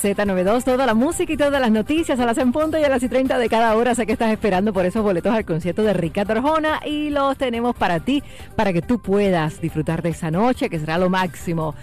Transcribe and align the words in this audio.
Z92, 0.00 0.64
toda 0.64 0.86
la 0.86 0.94
música 0.94 1.32
y 1.32 1.36
todas 1.36 1.60
las 1.60 1.70
noticias 1.70 2.18
a 2.18 2.26
las 2.26 2.38
en 2.38 2.52
punto 2.52 2.78
y 2.78 2.84
a 2.84 2.88
las 2.88 3.02
y 3.02 3.08
30 3.08 3.38
de 3.38 3.48
cada 3.48 3.76
hora. 3.76 3.94
Sé 3.94 4.06
que 4.06 4.12
estás 4.12 4.32
esperando 4.32 4.72
por 4.72 4.86
esos 4.86 5.02
boletos 5.02 5.34
al 5.34 5.44
concierto 5.44 5.82
de 5.82 5.92
Ricardo 5.92 6.32
Arjona 6.32 6.80
y 6.86 7.10
los 7.10 7.36
tenemos 7.36 7.76
para 7.76 8.00
ti, 8.00 8.22
para 8.56 8.72
que 8.72 8.82
tú 8.82 9.00
puedas 9.00 9.60
disfrutar 9.60 10.02
de 10.02 10.10
esa 10.10 10.30
noche, 10.30 10.70
que 10.70 10.78
será 10.78 10.98
lo 10.98 11.10
máximo. 11.10 11.74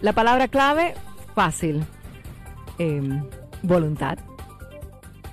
La 0.00 0.12
palabra 0.12 0.48
clave, 0.48 0.94
fácil. 1.34 1.84
Em, 2.78 3.22
voluntad. 3.62 4.18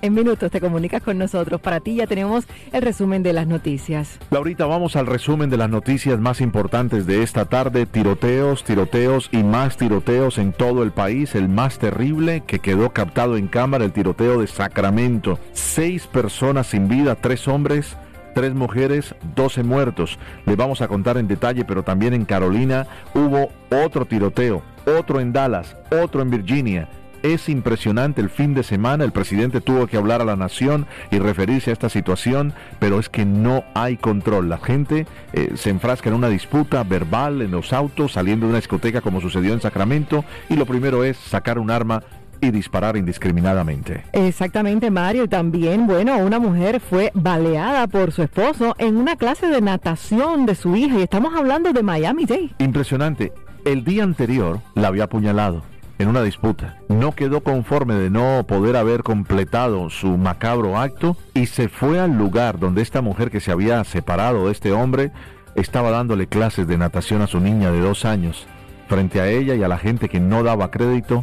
En 0.02 0.14
minutos 0.14 0.50
te 0.50 0.60
comunicas 0.60 1.02
con 1.02 1.18
nosotros. 1.18 1.60
Para 1.60 1.80
ti 1.80 1.96
ya 1.96 2.06
tenemos 2.06 2.46
el 2.72 2.80
resumen 2.80 3.22
de 3.22 3.34
las 3.34 3.46
noticias. 3.46 4.18
Laurita, 4.30 4.64
vamos 4.64 4.96
al 4.96 5.06
resumen 5.06 5.50
de 5.50 5.58
las 5.58 5.68
noticias 5.68 6.18
más 6.18 6.40
importantes 6.40 7.06
de 7.06 7.22
esta 7.22 7.44
tarde. 7.44 7.84
Tiroteos, 7.84 8.64
tiroteos 8.64 9.28
y 9.30 9.42
más 9.42 9.76
tiroteos 9.76 10.38
en 10.38 10.52
todo 10.52 10.82
el 10.82 10.92
país. 10.92 11.34
El 11.34 11.50
más 11.50 11.78
terrible 11.78 12.42
que 12.46 12.60
quedó 12.60 12.94
captado 12.94 13.36
en 13.36 13.46
cámara, 13.46 13.84
el 13.84 13.92
tiroteo 13.92 14.40
de 14.40 14.46
Sacramento. 14.46 15.38
Seis 15.52 16.06
personas 16.06 16.68
sin 16.68 16.88
vida, 16.88 17.14
tres 17.16 17.46
hombres 17.46 17.96
tres 18.32 18.54
mujeres, 18.54 19.16
doce 19.34 19.64
muertos. 19.64 20.16
Le 20.46 20.54
vamos 20.54 20.80
a 20.82 20.88
contar 20.88 21.16
en 21.16 21.26
detalle, 21.26 21.64
pero 21.64 21.82
también 21.82 22.14
en 22.14 22.24
Carolina 22.24 22.86
hubo 23.12 23.48
otro 23.84 24.04
tiroteo, 24.04 24.62
otro 24.86 25.18
en 25.18 25.32
Dallas, 25.32 25.76
otro 25.90 26.22
en 26.22 26.30
Virginia. 26.30 26.88
Es 27.22 27.48
impresionante 27.50 28.20
el 28.22 28.30
fin 28.30 28.54
de 28.54 28.62
semana, 28.62 29.04
el 29.04 29.12
presidente 29.12 29.60
tuvo 29.60 29.86
que 29.86 29.98
hablar 29.98 30.22
a 30.22 30.24
la 30.24 30.36
nación 30.36 30.86
y 31.10 31.18
referirse 31.18 31.70
a 31.70 31.74
esta 31.74 31.90
situación, 31.90 32.54
pero 32.78 32.98
es 32.98 33.10
que 33.10 33.26
no 33.26 33.62
hay 33.74 33.98
control. 33.98 34.48
La 34.48 34.58
gente 34.58 35.06
eh, 35.34 35.52
se 35.54 35.68
enfrasca 35.68 36.08
en 36.08 36.14
una 36.14 36.28
disputa 36.28 36.82
verbal 36.82 37.42
en 37.42 37.50
los 37.50 37.74
autos, 37.74 38.12
saliendo 38.12 38.46
de 38.46 38.50
una 38.50 38.58
discoteca 38.58 39.02
como 39.02 39.20
sucedió 39.20 39.52
en 39.52 39.60
Sacramento, 39.60 40.24
y 40.48 40.56
lo 40.56 40.64
primero 40.64 41.04
es 41.04 41.18
sacar 41.18 41.58
un 41.58 41.70
arma 41.70 42.02
y 42.40 42.50
disparar 42.50 42.96
indiscriminadamente. 42.96 44.04
Exactamente, 44.12 44.90
Mario. 44.90 45.24
Y 45.24 45.28
también, 45.28 45.86
bueno, 45.86 46.16
una 46.16 46.38
mujer 46.38 46.80
fue 46.80 47.10
baleada 47.12 47.86
por 47.86 48.12
su 48.12 48.22
esposo 48.22 48.74
en 48.78 48.96
una 48.96 49.16
clase 49.16 49.48
de 49.48 49.60
natación 49.60 50.46
de 50.46 50.54
su 50.54 50.74
hija. 50.74 50.98
Y 50.98 51.02
estamos 51.02 51.34
hablando 51.34 51.74
de 51.74 51.82
Miami 51.82 52.24
Day. 52.24 52.54
Impresionante. 52.58 53.32
El 53.66 53.84
día 53.84 54.04
anterior 54.04 54.60
la 54.74 54.88
había 54.88 55.04
apuñalado 55.04 55.69
en 56.00 56.08
una 56.08 56.22
disputa. 56.22 56.78
No 56.88 57.12
quedó 57.12 57.42
conforme 57.42 57.94
de 57.94 58.08
no 58.08 58.44
poder 58.46 58.76
haber 58.76 59.02
completado 59.02 59.90
su 59.90 60.16
macabro 60.16 60.78
acto 60.78 61.14
y 61.34 61.44
se 61.46 61.68
fue 61.68 62.00
al 62.00 62.16
lugar 62.16 62.58
donde 62.58 62.80
esta 62.80 63.02
mujer 63.02 63.30
que 63.30 63.40
se 63.40 63.52
había 63.52 63.84
separado 63.84 64.46
de 64.46 64.52
este 64.52 64.72
hombre 64.72 65.12
estaba 65.54 65.90
dándole 65.90 66.26
clases 66.26 66.66
de 66.66 66.78
natación 66.78 67.20
a 67.20 67.26
su 67.26 67.38
niña 67.38 67.70
de 67.70 67.80
dos 67.80 68.06
años. 68.06 68.46
Frente 68.88 69.20
a 69.20 69.28
ella 69.28 69.54
y 69.54 69.62
a 69.62 69.68
la 69.68 69.76
gente 69.76 70.08
que 70.08 70.20
no 70.20 70.42
daba 70.42 70.70
crédito, 70.70 71.22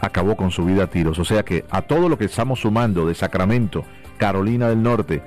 acabó 0.00 0.36
con 0.36 0.50
su 0.50 0.64
vida 0.64 0.84
a 0.84 0.86
tiros. 0.86 1.18
O 1.18 1.24
sea 1.26 1.44
que 1.44 1.66
a 1.70 1.82
todo 1.82 2.08
lo 2.08 2.16
que 2.16 2.24
estamos 2.24 2.60
sumando 2.60 3.06
de 3.06 3.14
Sacramento, 3.14 3.84
Carolina 4.16 4.70
del 4.70 4.82
Norte, 4.82 5.22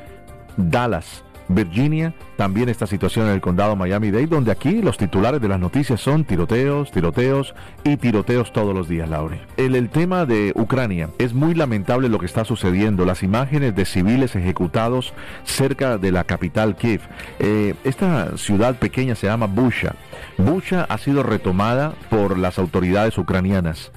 Dallas, 0.57 1.23
Virginia, 1.55 2.13
también 2.37 2.69
esta 2.69 2.87
situación 2.87 3.27
en 3.27 3.33
el 3.33 3.41
condado 3.41 3.75
Miami-Dade, 3.75 4.27
donde 4.27 4.51
aquí 4.51 4.81
los 4.81 4.97
titulares 4.97 5.41
de 5.41 5.47
las 5.47 5.59
noticias 5.59 6.01
son 6.01 6.25
tiroteos, 6.25 6.91
tiroteos 6.91 7.53
y 7.83 7.97
tiroteos 7.97 8.51
todos 8.53 8.73
los 8.73 8.87
días, 8.87 9.09
Laure. 9.09 9.41
El 9.57 9.89
tema 9.89 10.25
de 10.25 10.53
Ucrania, 10.55 11.09
es 11.17 11.33
muy 11.33 11.53
lamentable 11.53 12.09
lo 12.09 12.19
que 12.19 12.25
está 12.25 12.45
sucediendo, 12.45 13.05
las 13.05 13.23
imágenes 13.23 13.75
de 13.75 13.85
civiles 13.85 14.35
ejecutados 14.35 15.13
cerca 15.43 15.97
de 15.97 16.11
la 16.11 16.23
capital 16.23 16.75
Kiev. 16.75 17.01
Eh, 17.39 17.75
esta 17.83 18.37
ciudad 18.37 18.75
pequeña 18.75 19.15
se 19.15 19.27
llama 19.27 19.47
Busha. 19.47 19.95
Busha 20.37 20.83
ha 20.83 20.97
sido 20.97 21.23
retomada 21.23 21.93
por 22.09 22.37
las 22.37 22.59
autoridades 22.59 23.17
ucranianas 23.17 23.91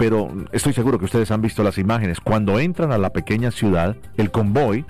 pero 0.00 0.32
estoy 0.52 0.72
seguro 0.72 0.98
que 0.98 1.04
ustedes 1.04 1.30
han 1.30 1.42
visto 1.42 1.62
las 1.62 1.76
imágenes. 1.76 2.20
Cuando 2.20 2.58
entran 2.58 2.90
a 2.90 2.96
la 2.96 3.10
pequeña 3.10 3.50
ciudad, 3.50 3.96
el 4.16 4.30
convoy 4.30 4.86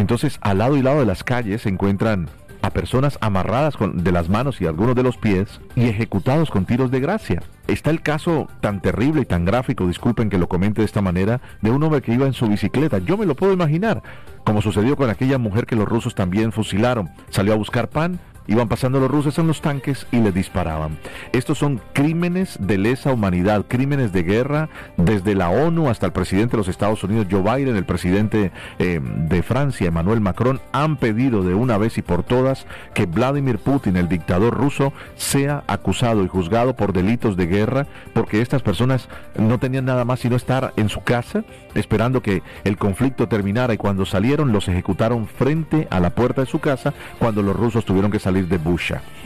entonces, 0.00 0.38
al 0.40 0.58
lado 0.58 0.76
y 0.76 0.82
lado 0.82 1.00
de 1.00 1.06
las 1.06 1.24
calles 1.24 1.62
se 1.62 1.68
encuentran 1.68 2.28
a 2.62 2.70
personas 2.70 3.18
amarradas 3.20 3.76
con, 3.76 4.02
de 4.04 4.12
las 4.12 4.28
manos 4.28 4.60
y 4.60 4.66
algunos 4.66 4.94
de 4.94 5.02
los 5.02 5.16
pies 5.16 5.60
y 5.76 5.88
ejecutados 5.88 6.50
con 6.50 6.66
tiros 6.66 6.90
de 6.90 7.00
gracia. 7.00 7.42
Está 7.66 7.90
el 7.90 8.02
caso 8.02 8.48
tan 8.60 8.80
terrible 8.80 9.22
y 9.22 9.24
tan 9.24 9.44
gráfico, 9.44 9.86
disculpen 9.86 10.28
que 10.28 10.38
lo 10.38 10.48
comente 10.48 10.82
de 10.82 10.86
esta 10.86 11.00
manera, 11.00 11.40
de 11.62 11.70
un 11.70 11.82
hombre 11.82 12.02
que 12.02 12.12
iba 12.12 12.26
en 12.26 12.32
su 12.32 12.48
bicicleta. 12.48 12.98
Yo 12.98 13.16
me 13.16 13.26
lo 13.26 13.34
puedo 13.34 13.52
imaginar, 13.52 14.02
como 14.44 14.62
sucedió 14.62 14.96
con 14.96 15.10
aquella 15.10 15.38
mujer 15.38 15.66
que 15.66 15.76
los 15.76 15.88
rusos 15.88 16.14
también 16.14 16.52
fusilaron. 16.52 17.10
Salió 17.30 17.52
a 17.52 17.56
buscar 17.56 17.88
pan, 17.88 18.18
Iban 18.46 18.68
pasando 18.68 19.00
los 19.00 19.10
rusos 19.10 19.38
en 19.38 19.46
los 19.46 19.60
tanques 19.60 20.06
y 20.10 20.18
les 20.18 20.34
disparaban. 20.34 20.98
Estos 21.32 21.58
son 21.58 21.80
crímenes 21.92 22.58
de 22.60 22.78
lesa 22.78 23.12
humanidad, 23.12 23.64
crímenes 23.68 24.12
de 24.12 24.22
guerra, 24.22 24.68
desde 24.96 25.34
la 25.34 25.50
ONU 25.50 25.88
hasta 25.88 26.06
el 26.06 26.12
presidente 26.12 26.52
de 26.52 26.58
los 26.58 26.68
Estados 26.68 27.04
Unidos, 27.04 27.26
Joe 27.30 27.42
Biden, 27.42 27.76
el 27.76 27.84
presidente 27.84 28.50
eh, 28.78 29.00
de 29.00 29.42
Francia, 29.42 29.88
Emmanuel 29.88 30.20
Macron, 30.20 30.60
han 30.72 30.96
pedido 30.96 31.42
de 31.42 31.54
una 31.54 31.78
vez 31.78 31.98
y 31.98 32.02
por 32.02 32.22
todas 32.22 32.66
que 32.94 33.06
Vladimir 33.06 33.58
Putin, 33.58 33.96
el 33.96 34.08
dictador 34.08 34.54
ruso, 34.54 34.92
sea 35.16 35.62
acusado 35.66 36.24
y 36.24 36.28
juzgado 36.28 36.74
por 36.74 36.92
delitos 36.92 37.36
de 37.36 37.46
guerra, 37.46 37.86
porque 38.14 38.40
estas 38.40 38.62
personas 38.62 39.08
no 39.36 39.58
tenían 39.58 39.84
nada 39.84 40.04
más 40.04 40.20
sino 40.20 40.36
estar 40.36 40.72
en 40.76 40.88
su 40.88 41.02
casa 41.02 41.44
esperando 41.74 42.22
que 42.22 42.42
el 42.64 42.76
conflicto 42.76 43.28
terminara 43.28 43.74
y 43.74 43.76
cuando 43.76 44.04
salieron 44.04 44.52
los 44.52 44.68
ejecutaron 44.68 45.26
frente 45.26 45.86
a 45.90 46.00
la 46.00 46.10
puerta 46.10 46.42
de 46.42 46.46
su 46.46 46.58
casa 46.58 46.92
cuando 47.18 47.42
los 47.42 47.56
rusos 47.56 47.84
tuvieron 47.84 48.10
que 48.10 48.18
salir 48.18 48.39
de. 48.48 48.60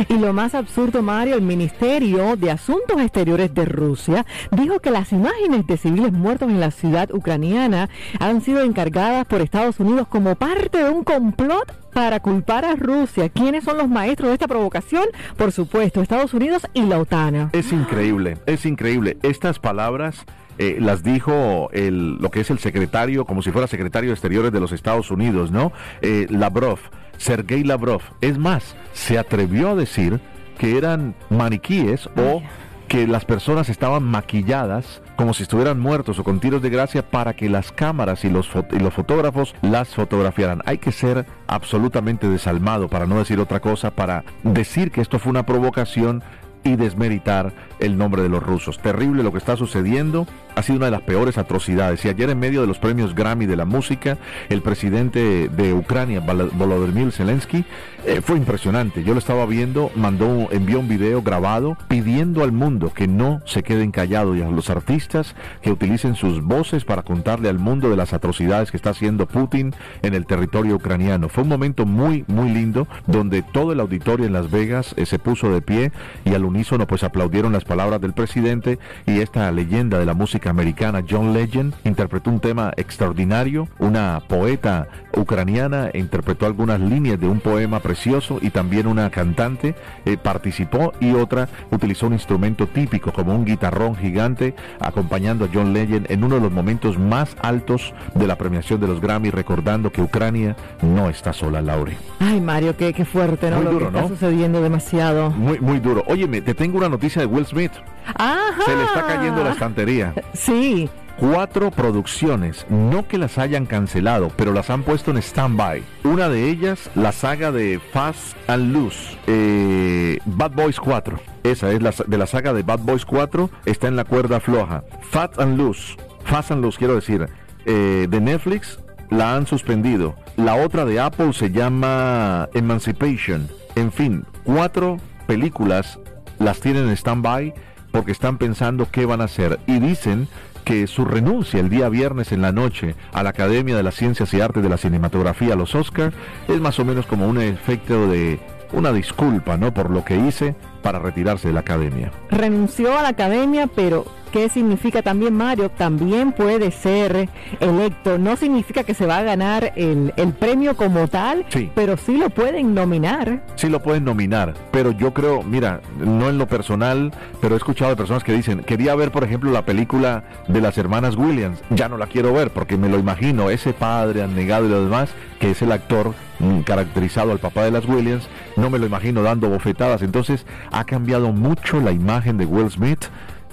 Y 0.08 0.14
lo 0.14 0.32
más 0.32 0.54
absurdo, 0.54 1.02
Mario, 1.02 1.36
el 1.36 1.42
Ministerio 1.42 2.36
de 2.36 2.50
Asuntos 2.50 3.00
Exteriores 3.00 3.52
de 3.54 3.64
Rusia 3.64 4.24
dijo 4.50 4.80
que 4.80 4.90
las 4.90 5.12
imágenes 5.12 5.66
de 5.66 5.76
civiles 5.76 6.12
muertos 6.12 6.48
en 6.48 6.60
la 6.60 6.70
ciudad 6.70 7.10
ucraniana 7.12 7.90
han 8.18 8.40
sido 8.40 8.62
encargadas 8.62 9.26
por 9.26 9.40
Estados 9.40 9.78
Unidos 9.80 10.08
como 10.08 10.34
parte 10.34 10.82
de 10.82 10.90
un 10.90 11.04
complot 11.04 11.83
para 11.94 12.20
culpar 12.20 12.64
a 12.64 12.74
Rusia. 12.74 13.30
¿Quiénes 13.30 13.64
son 13.64 13.78
los 13.78 13.88
maestros 13.88 14.28
de 14.28 14.34
esta 14.34 14.48
provocación? 14.48 15.04
Por 15.36 15.52
supuesto, 15.52 16.02
Estados 16.02 16.34
Unidos 16.34 16.66
y 16.74 16.82
la 16.82 16.98
OTAN. 16.98 17.50
Es 17.52 17.72
increíble, 17.72 18.36
es 18.46 18.66
increíble. 18.66 19.16
Estas 19.22 19.58
palabras 19.58 20.26
eh, 20.58 20.76
las 20.80 21.02
dijo 21.02 21.70
el, 21.72 22.16
lo 22.16 22.30
que 22.30 22.40
es 22.40 22.50
el 22.50 22.58
secretario, 22.58 23.24
como 23.24 23.42
si 23.42 23.50
fuera 23.50 23.66
secretario 23.66 24.10
de 24.10 24.14
Exteriores 24.14 24.52
de 24.52 24.60
los 24.60 24.72
Estados 24.72 25.10
Unidos, 25.10 25.50
¿no? 25.50 25.72
Eh, 26.02 26.26
Lavrov, 26.28 26.78
Sergei 27.16 27.64
Lavrov. 27.64 28.02
Es 28.20 28.36
más, 28.38 28.76
se 28.92 29.18
atrevió 29.18 29.70
a 29.70 29.74
decir 29.74 30.20
que 30.58 30.76
eran 30.76 31.14
maniquíes 31.30 32.08
o 32.16 32.42
que 32.88 33.06
las 33.06 33.24
personas 33.24 33.68
estaban 33.68 34.02
maquilladas 34.02 35.00
como 35.16 35.34
si 35.34 35.44
estuvieran 35.44 35.80
muertos 35.80 36.18
o 36.18 36.24
con 36.24 36.40
tiros 36.40 36.62
de 36.62 36.70
gracia 36.70 37.02
para 37.08 37.34
que 37.34 37.48
las 37.48 37.72
cámaras 37.72 38.24
y 38.24 38.30
los, 38.30 38.50
y 38.72 38.78
los 38.78 38.94
fotógrafos 38.94 39.54
las 39.62 39.88
fotografiaran. 39.88 40.62
Hay 40.66 40.78
que 40.78 40.92
ser 40.92 41.26
absolutamente 41.46 42.28
desalmado, 42.28 42.88
para 42.88 43.06
no 43.06 43.18
decir 43.18 43.40
otra 43.40 43.60
cosa, 43.60 43.90
para 43.90 44.24
decir 44.42 44.90
que 44.90 45.00
esto 45.00 45.18
fue 45.18 45.30
una 45.30 45.46
provocación 45.46 46.22
y 46.64 46.76
desmeritar 46.76 47.52
el 47.78 47.96
nombre 47.96 48.22
de 48.22 48.28
los 48.28 48.42
rusos. 48.42 48.78
Terrible 48.78 49.22
lo 49.22 49.32
que 49.32 49.38
está 49.38 49.56
sucediendo, 49.56 50.26
ha 50.54 50.62
sido 50.62 50.78
una 50.78 50.86
de 50.86 50.92
las 50.92 51.02
peores 51.02 51.38
atrocidades. 51.38 52.04
Y 52.04 52.08
ayer 52.08 52.30
en 52.30 52.38
medio 52.38 52.60
de 52.60 52.66
los 52.66 52.78
premios 52.78 53.14
Grammy 53.14 53.46
de 53.46 53.56
la 53.56 53.64
música, 53.64 54.18
el 54.48 54.62
presidente 54.62 55.48
de 55.48 55.74
Ucrania, 55.74 56.20
Volodymyr 56.20 57.12
Zelensky, 57.12 57.64
eh, 58.06 58.20
fue 58.20 58.36
impresionante. 58.36 59.02
Yo 59.02 59.14
lo 59.14 59.18
estaba 59.18 59.46
viendo, 59.46 59.90
mandó, 59.96 60.48
envió 60.50 60.80
un 60.80 60.88
video 60.88 61.22
grabado 61.22 61.76
pidiendo 61.88 62.44
al 62.44 62.52
mundo 62.52 62.92
que 62.92 63.06
no 63.06 63.40
se 63.46 63.62
queden 63.62 63.90
callados 63.90 64.36
y 64.36 64.42
a 64.42 64.50
los 64.50 64.70
artistas 64.70 65.34
que 65.62 65.70
utilicen 65.70 66.14
sus 66.14 66.42
voces 66.42 66.84
para 66.84 67.02
contarle 67.02 67.48
al 67.48 67.58
mundo 67.58 67.88
de 67.88 67.96
las 67.96 68.12
atrocidades 68.12 68.70
que 68.70 68.76
está 68.76 68.90
haciendo 68.90 69.26
Putin 69.26 69.74
en 70.02 70.14
el 70.14 70.26
territorio 70.26 70.76
ucraniano. 70.76 71.28
Fue 71.28 71.42
un 71.42 71.48
momento 71.48 71.86
muy, 71.86 72.24
muy 72.28 72.50
lindo 72.50 72.86
donde 73.06 73.42
todo 73.42 73.72
el 73.72 73.80
auditorio 73.80 74.26
en 74.26 74.32
Las 74.32 74.50
Vegas 74.50 74.94
eh, 74.96 75.06
se 75.06 75.18
puso 75.18 75.50
de 75.50 75.62
pie 75.62 75.92
y 76.24 76.34
al 76.34 76.44
unísono 76.54 76.86
pues 76.86 77.02
aplaudieron 77.02 77.52
las 77.52 77.64
palabras 77.64 78.00
del 78.00 78.12
presidente 78.12 78.78
y 79.06 79.18
esta 79.18 79.50
leyenda 79.50 79.98
de 79.98 80.06
la 80.06 80.14
música 80.14 80.50
americana, 80.50 81.02
John 81.08 81.32
Legend, 81.32 81.74
interpretó 81.82 82.30
un 82.30 82.38
tema 82.38 82.72
extraordinario, 82.76 83.66
una 83.80 84.22
poeta 84.28 84.86
ucraniana 85.16 85.90
interpretó 85.94 86.46
algunas 86.46 86.80
líneas 86.80 87.18
de 87.18 87.26
un 87.26 87.40
poema 87.40 87.80
precioso 87.80 88.38
y 88.40 88.50
también 88.50 88.86
una 88.86 89.10
cantante 89.10 89.74
eh, 90.04 90.16
participó 90.16 90.92
y 91.00 91.14
otra 91.14 91.48
utilizó 91.72 92.06
un 92.06 92.12
instrumento 92.12 92.68
típico 92.68 93.12
como 93.12 93.34
un 93.34 93.44
guitarrón 93.44 93.96
gigante 93.96 94.54
acompañando 94.80 95.46
a 95.46 95.48
John 95.52 95.72
Legend 95.72 96.10
en 96.10 96.22
uno 96.22 96.36
de 96.36 96.40
los 96.42 96.52
momentos 96.52 96.98
más 96.98 97.36
altos 97.42 97.92
de 98.14 98.26
la 98.28 98.36
premiación 98.36 98.80
de 98.80 98.86
los 98.86 99.00
Grammy 99.00 99.30
recordando 99.30 99.90
que 99.90 100.02
Ucrania 100.02 100.56
no 100.82 101.08
está 101.08 101.32
sola, 101.32 101.60
Laure. 101.60 101.96
Ay, 102.20 102.40
Mario, 102.40 102.76
qué, 102.76 102.92
qué 102.92 103.04
fuerte, 103.04 103.50
¿no? 103.50 103.56
Muy 103.56 103.64
Lo 103.64 103.72
duro, 103.72 103.90
que 103.90 103.96
está 103.96 104.02
¿no? 104.02 104.08
sucediendo 104.08 104.60
demasiado. 104.60 105.30
Muy, 105.30 105.58
muy 105.60 105.80
duro. 105.80 106.04
Óyeme, 106.06 106.40
te 106.44 106.54
tengo 106.54 106.78
una 106.78 106.88
noticia 106.88 107.20
de 107.20 107.26
Will 107.26 107.46
Smith. 107.46 107.72
Ajá. 108.14 108.62
Se 108.64 108.76
le 108.76 108.84
está 108.84 109.06
cayendo 109.06 109.42
la 109.42 109.52
estantería. 109.52 110.14
Sí. 110.34 110.88
Cuatro 111.16 111.70
producciones, 111.70 112.66
no 112.68 113.06
que 113.06 113.18
las 113.18 113.38
hayan 113.38 113.66
cancelado, 113.66 114.32
pero 114.34 114.52
las 114.52 114.68
han 114.68 114.82
puesto 114.82 115.12
en 115.12 115.18
stand-by. 115.18 115.80
Una 116.02 116.28
de 116.28 116.50
ellas, 116.50 116.90
la 116.96 117.12
saga 117.12 117.52
de 117.52 117.80
Fast 117.92 118.36
and 118.48 118.72
Loose, 118.72 119.16
eh, 119.28 120.18
Bad 120.24 120.50
Boys 120.50 120.80
4. 120.80 121.20
Esa 121.44 121.70
es 121.70 121.80
la, 121.80 121.94
de 122.04 122.18
la 122.18 122.26
saga 122.26 122.52
de 122.52 122.64
Bad 122.64 122.80
Boys 122.80 123.04
4, 123.04 123.48
está 123.64 123.86
en 123.86 123.94
la 123.94 124.04
cuerda 124.04 124.40
floja. 124.40 124.82
Fast 125.10 125.38
and 125.38 125.56
Loose, 125.56 125.96
Fast 126.24 126.50
and 126.50 126.62
Loose 126.62 126.78
quiero 126.78 126.96
decir, 126.96 127.28
eh, 127.64 128.08
de 128.10 128.20
Netflix 128.20 128.80
la 129.10 129.36
han 129.36 129.46
suspendido. 129.46 130.16
La 130.36 130.56
otra 130.56 130.84
de 130.84 130.98
Apple 130.98 131.32
se 131.32 131.52
llama 131.52 132.48
Emancipation. 132.54 133.48
En 133.76 133.92
fin, 133.92 134.24
cuatro 134.42 134.96
películas 135.26 136.00
las 136.38 136.60
tienen 136.60 136.88
en 136.88 136.96
stand-by 136.96 137.54
porque 137.90 138.12
están 138.12 138.38
pensando 138.38 138.88
qué 138.90 139.06
van 139.06 139.20
a 139.20 139.24
hacer 139.24 139.60
y 139.66 139.78
dicen 139.78 140.28
que 140.64 140.86
su 140.86 141.04
renuncia 141.04 141.60
el 141.60 141.68
día 141.68 141.88
viernes 141.88 142.32
en 142.32 142.42
la 142.42 142.50
noche 142.50 142.94
a 143.12 143.22
la 143.22 143.30
Academia 143.30 143.76
de 143.76 143.82
las 143.82 143.94
Ciencias 143.94 144.32
y 144.34 144.40
Artes 144.40 144.62
de 144.62 144.68
la 144.68 144.78
Cinematografía, 144.78 145.54
los 145.54 145.74
Oscar, 145.74 146.12
es 146.48 146.60
más 146.60 146.78
o 146.78 146.84
menos 146.84 147.06
como 147.06 147.28
un 147.28 147.40
efecto 147.40 148.08
de 148.08 148.40
una 148.72 148.92
disculpa, 148.92 149.56
¿no? 149.56 149.72
Por 149.72 149.90
lo 149.90 150.04
que 150.04 150.16
hice 150.16 150.56
para 150.82 150.98
retirarse 150.98 151.48
de 151.48 151.54
la 151.54 151.60
academia. 151.60 152.10
renunció 152.30 152.98
a 152.98 153.02
la 153.02 153.08
academia, 153.08 153.68
pero 153.68 154.04
¿qué 154.34 154.48
significa 154.48 155.00
también 155.00 155.32
Mario? 155.32 155.70
También 155.70 156.32
puede 156.32 156.72
ser 156.72 157.28
electo. 157.60 158.18
No 158.18 158.34
significa 158.34 158.82
que 158.82 158.92
se 158.92 159.06
va 159.06 159.18
a 159.18 159.22
ganar 159.22 159.72
el, 159.76 160.12
el 160.16 160.32
premio 160.32 160.76
como 160.76 161.06
tal, 161.06 161.46
Sí. 161.50 161.70
pero 161.72 161.96
sí 161.96 162.16
lo 162.16 162.30
pueden 162.30 162.74
nominar. 162.74 163.44
Sí 163.54 163.68
lo 163.68 163.80
pueden 163.80 164.04
nominar, 164.04 164.52
pero 164.72 164.90
yo 164.90 165.14
creo, 165.14 165.44
mira, 165.44 165.80
no 166.00 166.28
en 166.28 166.38
lo 166.38 166.48
personal, 166.48 167.12
pero 167.40 167.54
he 167.54 167.58
escuchado 167.58 167.92
de 167.92 167.96
personas 167.96 168.24
que 168.24 168.32
dicen, 168.32 168.64
quería 168.64 168.96
ver, 168.96 169.12
por 169.12 169.22
ejemplo, 169.22 169.52
la 169.52 169.64
película 169.64 170.24
de 170.48 170.60
las 170.60 170.76
hermanas 170.78 171.14
Williams, 171.14 171.60
ya 171.70 171.88
no 171.88 171.96
la 171.96 172.08
quiero 172.08 172.32
ver 172.32 172.50
porque 172.50 172.76
me 172.76 172.88
lo 172.88 172.98
imagino, 172.98 173.50
ese 173.50 173.72
padre 173.72 174.24
anegado 174.24 174.66
y 174.66 174.70
lo 174.70 174.82
demás, 174.82 175.10
que 175.38 175.52
es 175.52 175.62
el 175.62 175.70
actor 175.70 176.12
mm, 176.40 176.62
caracterizado 176.62 177.30
al 177.30 177.38
papá 177.38 177.62
de 177.62 177.70
las 177.70 177.86
Williams, 177.86 178.26
no 178.56 178.68
me 178.68 178.80
lo 178.80 178.86
imagino 178.86 179.22
dando 179.22 179.48
bofetadas, 179.48 180.02
entonces 180.02 180.44
ha 180.72 180.82
cambiado 180.82 181.30
mucho 181.30 181.78
la 181.80 181.92
imagen 181.92 182.36
de 182.36 182.46
Will 182.46 182.68
Smith 182.72 183.04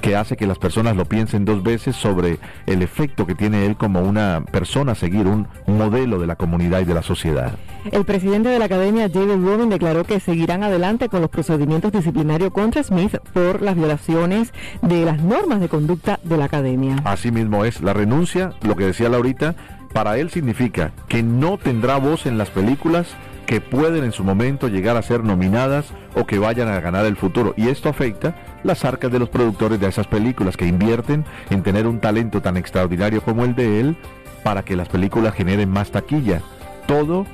que 0.01 0.15
hace 0.15 0.35
que 0.35 0.47
las 0.47 0.57
personas 0.57 0.95
lo 0.95 1.05
piensen 1.05 1.45
dos 1.45 1.63
veces 1.63 1.95
sobre 1.95 2.39
el 2.65 2.81
efecto 2.81 3.25
que 3.25 3.35
tiene 3.35 3.65
él 3.65 3.77
como 3.77 4.01
una 4.01 4.43
persona 4.51 4.93
a 4.93 4.95
seguir, 4.95 5.27
un 5.27 5.47
modelo 5.67 6.19
de 6.19 6.27
la 6.27 6.35
comunidad 6.35 6.81
y 6.81 6.85
de 6.85 6.93
la 6.93 7.03
sociedad. 7.03 7.57
El 7.91 8.05
presidente 8.05 8.49
de 8.49 8.59
la 8.59 8.65
academia, 8.65 9.09
David 9.09 9.35
Rubin, 9.35 9.69
declaró 9.69 10.03
que 10.03 10.19
seguirán 10.19 10.63
adelante 10.63 11.09
con 11.09 11.21
los 11.21 11.29
procedimientos 11.29 11.91
disciplinarios 11.91 12.51
contra 12.51 12.83
Smith 12.83 13.17
por 13.33 13.61
las 13.61 13.75
violaciones 13.75 14.53
de 14.81 15.05
las 15.05 15.21
normas 15.21 15.59
de 15.61 15.69
conducta 15.69 16.19
de 16.23 16.37
la 16.37 16.45
academia. 16.45 16.97
Así 17.05 17.31
mismo 17.31 17.65
es, 17.65 17.81
la 17.81 17.93
renuncia, 17.93 18.53
lo 18.61 18.75
que 18.75 18.85
decía 18.85 19.09
Laurita, 19.09 19.55
para 19.93 20.17
él 20.17 20.29
significa 20.29 20.91
que 21.07 21.21
no 21.23 21.57
tendrá 21.57 21.97
voz 21.97 22.25
en 22.25 22.37
las 22.37 22.49
películas 22.49 23.07
que 23.45 23.61
pueden 23.61 24.03
en 24.03 24.11
su 24.11 24.23
momento 24.23 24.67
llegar 24.67 24.97
a 24.97 25.01
ser 25.01 25.23
nominadas 25.23 25.93
o 26.15 26.25
que 26.25 26.39
vayan 26.39 26.67
a 26.67 26.79
ganar 26.79 27.05
el 27.05 27.17
futuro. 27.17 27.53
Y 27.57 27.69
esto 27.69 27.89
afecta 27.89 28.35
las 28.63 28.85
arcas 28.85 29.11
de 29.11 29.19
los 29.19 29.29
productores 29.29 29.79
de 29.79 29.87
esas 29.87 30.07
películas 30.07 30.57
que 30.57 30.65
invierten 30.65 31.25
en 31.49 31.63
tener 31.63 31.87
un 31.87 31.99
talento 31.99 32.41
tan 32.41 32.57
extraordinario 32.57 33.21
como 33.21 33.43
el 33.43 33.55
de 33.55 33.79
él 33.79 33.97
para 34.43 34.63
que 34.63 34.75
las 34.75 34.89
películas 34.89 35.33
generen 35.33 35.69
más 35.69 35.91
taquilla. 35.91 36.41
Todo 36.87 37.25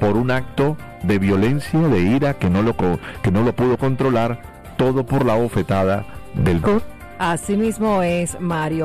por 0.00 0.16
un 0.16 0.30
acto 0.30 0.76
de 1.02 1.18
violencia, 1.18 1.80
de 1.80 2.00
ira 2.00 2.34
que 2.34 2.50
no 2.50 2.62
lo, 2.62 2.76
que 2.76 3.30
no 3.30 3.42
lo 3.42 3.54
pudo 3.54 3.78
controlar, 3.78 4.42
todo 4.76 5.06
por 5.06 5.24
la 5.24 5.34
bofetada 5.34 6.04
del... 6.34 6.60
Así 7.18 7.56
mismo 7.56 8.02
es, 8.02 8.38
Mario. 8.40 8.84